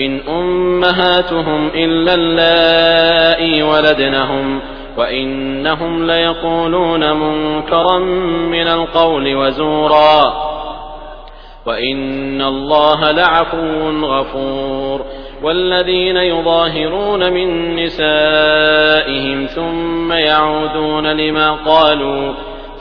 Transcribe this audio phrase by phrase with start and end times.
[0.00, 4.60] إن أمهاتهم إلا اللائي ولدنهم
[4.96, 7.98] وإنهم ليقولون منكرا
[8.48, 10.50] من القول وزورا
[11.66, 15.04] وإن الله لعفو غفور
[15.42, 22.32] والذين يظاهرون من نسائهم ثم يعودون لما قالوا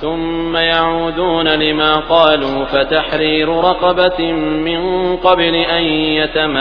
[0.02, 6.60] ثم يعودون لما قالوا فتحرير رقبة من قبل أن يتماسا.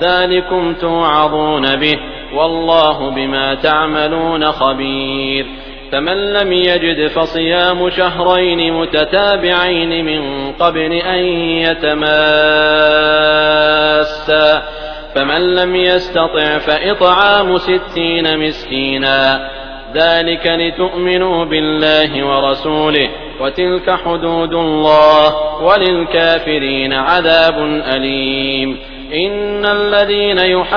[0.00, 1.98] ذلكم توعظون به
[2.34, 5.46] والله بما تعملون خبير.
[5.92, 11.24] فمن لم يجد فصيام شهرين متتابعين من قبل أن
[11.58, 11.94] يتماسا.
[15.14, 19.50] فمن لم يستطع فإطعام ستين مسكينا.
[19.94, 23.08] ذلك لتؤمنوا بالله ورسوله
[23.40, 27.58] وتلك حدود الله وللكافرين عذاب
[27.94, 28.78] أليم.
[29.14, 30.74] إن الذين يحادون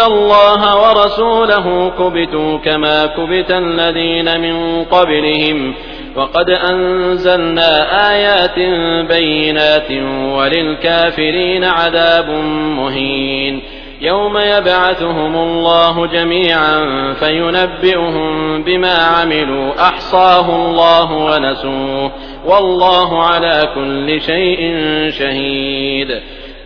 [0.00, 5.74] الله ورسوله كبتوا كما كبت الذين من قبلهم.
[6.16, 7.70] وقد أنزلنا
[8.10, 8.58] آيات
[9.08, 9.90] بينات
[10.36, 12.30] وللكافرين عذاب
[12.76, 13.77] مهين.
[14.00, 19.88] يوم يبعثهم الله جميعا فينبئهم بما عملوا.
[19.88, 22.10] أحصاه الله ونسوه.
[22.46, 24.60] والله على كل شيء
[25.10, 26.20] شهيد.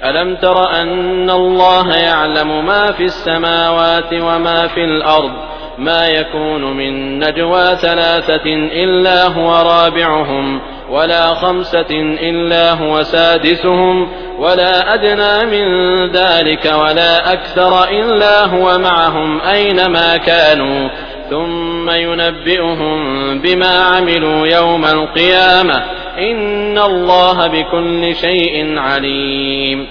[0.04, 5.32] ألم تر أن الله يعلم ما في السماوات وما في الأرض؟
[5.78, 10.60] ما يكون من نجوى ثلاثة إلا هو رابعهم
[10.90, 11.90] ولا خمسة
[12.20, 14.08] إلا هو سادسهم
[14.42, 15.66] ولا أدنى من
[16.10, 20.88] ذلك ولا أكثر إلا هو معهم أينما كانوا.
[21.30, 22.98] ثم ينبئهم
[23.38, 25.82] بما عملوا يوم القيامة.
[26.18, 29.86] إن الله بكل شيء عليم.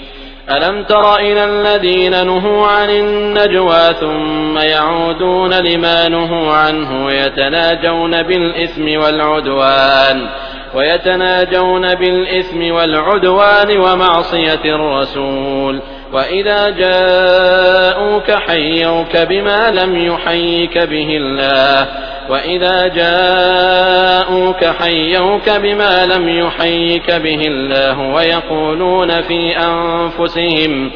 [0.49, 10.29] ألم تر إلى الذين نهوا عن النجوى ثم يعودون لما نهوا عنه ويتناجون بالإثم والعدوان؟
[10.75, 15.81] ويتناجون بالإثم والعدوان ومعصية الرسول.
[16.13, 21.87] وإذا جاءوك حيوك بما لم يحيك به الله.
[22.29, 30.91] وإذا جاءوك حيوك بما لم يحيك به الله ويقولون في أنفسهم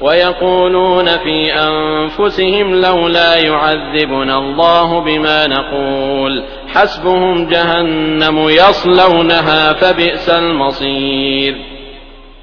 [0.00, 11.54] ويقولون في أنفسهم لولا يعذبنا الله بما نقول حسبهم جهنم يصلونها فبئس المصير.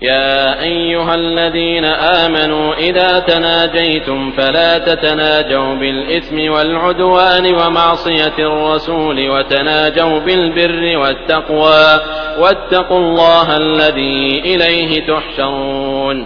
[0.01, 11.99] يا أيها الذين آمنوا إذا تناجيتم فلا تتناجوا بالإثم والعدوان ومعصية الرسول وتناجوا بالبر والتقوى
[12.39, 16.25] واتقوا الله الذي إليه تحشرون.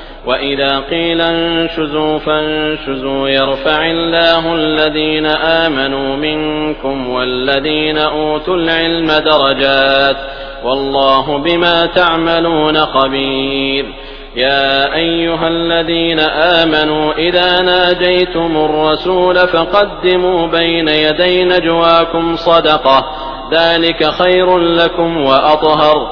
[0.25, 10.17] وإذا قيل انشزوا فانشزوا يرفع الله الذين آمنوا منكم والذين أوتوا العلم درجات
[10.63, 13.85] والله بما تعملون خبير
[14.35, 23.05] يا أيها الذين آمنوا إذا ناجيتم الرسول فقدموا بين يدي نجواكم صدقة
[23.53, 26.11] ذلك خير لكم وأطهر